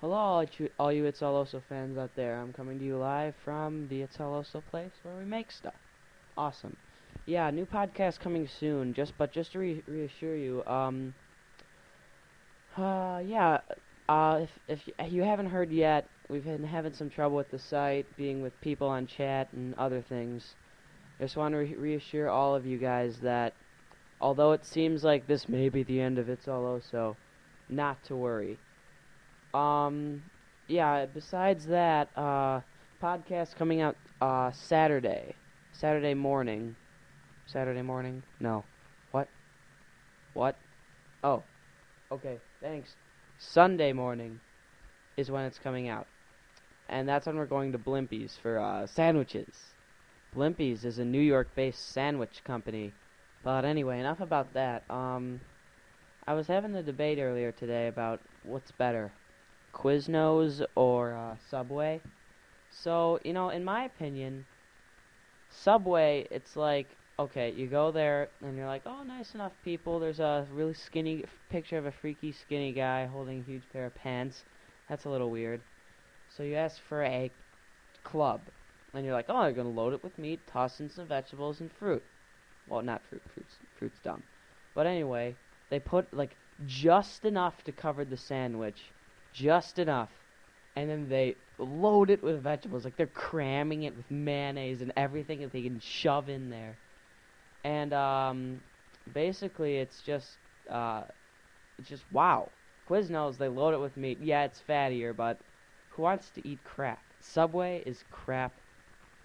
[0.00, 0.44] Hello,
[0.78, 2.40] all you, Itsalloso fans out there.
[2.40, 5.74] I'm coming to you live from the Itsalloso place where we make stuff.
[6.36, 6.76] Awesome.
[7.26, 8.94] Yeah, new podcast coming soon.
[8.94, 11.14] Just but just to re- reassure you, um,
[12.76, 13.58] uh, yeah,
[14.08, 18.06] uh, if if you haven't heard yet, we've been having some trouble with the site,
[18.16, 20.54] being with people on chat and other things.
[21.20, 23.52] Just want to re- reassure all of you guys that
[24.20, 27.16] although it seems like this may be the end of Itsalloso,
[27.68, 28.58] not to worry.
[29.54, 30.22] Um,
[30.66, 31.06] yeah.
[31.06, 32.60] Besides that, uh,
[33.02, 35.34] podcast coming out uh Saturday,
[35.72, 36.74] Saturday morning,
[37.46, 38.22] Saturday morning.
[38.40, 38.64] No,
[39.12, 39.28] what?
[40.34, 40.56] What?
[41.22, 41.42] Oh,
[42.10, 42.38] okay.
[42.60, 42.94] Thanks.
[43.38, 44.40] Sunday morning
[45.16, 46.06] is when it's coming out,
[46.88, 49.74] and that's when we're going to Blimpies for uh, sandwiches.
[50.36, 52.92] Blimpies is a New York-based sandwich company.
[53.44, 54.82] But anyway, enough about that.
[54.90, 55.40] Um,
[56.26, 59.12] I was having a debate earlier today about what's better,
[59.78, 62.00] Quiznos or uh, Subway.
[62.70, 64.44] So, you know, in my opinion,
[65.50, 69.98] Subway, it's like, okay, you go there and you're like, oh, nice enough people.
[69.98, 73.94] There's a really skinny picture of a freaky skinny guy holding a huge pair of
[73.94, 74.44] pants.
[74.88, 75.60] That's a little weird.
[76.36, 77.30] So you ask for a
[78.04, 78.40] club.
[78.94, 81.60] And you're like, oh, you're going to load it with meat, toss in some vegetables
[81.60, 82.02] and fruit.
[82.68, 83.22] Well, not fruit.
[83.34, 84.22] Fruit's, fruit's dumb.
[84.74, 85.36] But anyway,
[85.70, 88.90] they put, like, just enough to cover the sandwich.
[89.38, 90.10] Just enough.
[90.74, 92.84] And then they load it with vegetables.
[92.84, 96.76] Like, they're cramming it with mayonnaise and everything that they can shove in there.
[97.62, 98.60] And, um,
[99.14, 101.02] basically, it's just, uh,
[101.78, 102.48] it's just, wow.
[102.88, 104.18] Quiznos, they load it with meat.
[104.20, 105.38] Yeah, it's fattier, but
[105.90, 107.02] who wants to eat crap?
[107.20, 108.52] Subway is crap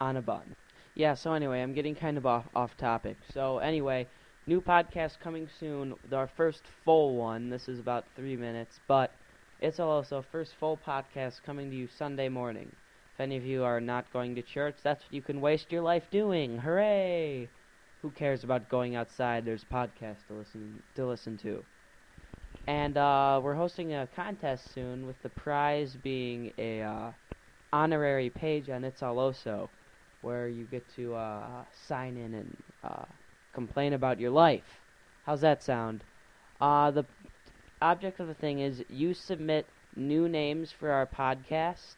[0.00, 0.56] on a bun.
[0.94, 3.16] Yeah, so anyway, I'm getting kind of off, off topic.
[3.32, 4.06] So anyway,
[4.46, 5.94] new podcast coming soon.
[6.12, 7.48] Our first full one.
[7.48, 9.10] This is about three minutes, but
[9.62, 12.70] it's also first full podcast coming to you Sunday morning.
[13.14, 15.82] If any of you are not going to church, that's what you can waste your
[15.82, 16.58] life doing.
[16.58, 17.48] Hooray!
[18.02, 19.44] Who cares about going outside?
[19.44, 21.64] There's podcasts to listen to listen to.
[22.66, 27.12] And uh, we're hosting a contest soon, with the prize being a uh,
[27.72, 29.68] honorary page on Itsalloso
[30.22, 33.04] where you get to uh, sign in and uh,
[33.52, 34.80] complain about your life.
[35.24, 36.02] How's that sound?
[36.60, 37.04] Uh, the
[37.82, 41.96] object of the thing is you submit new names for our podcast,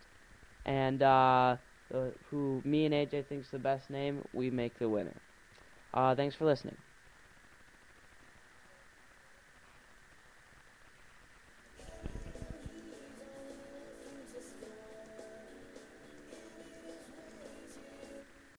[0.65, 1.56] and uh,
[1.91, 5.22] the, who me and AJ thinks the best name, we make the winner.
[5.95, 6.78] Uh, thanks for listening.